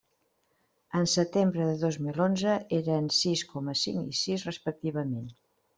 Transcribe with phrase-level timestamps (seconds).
[0.99, 5.27] En setembre del dos mil onze eren sis coma cinc i sis respectivament.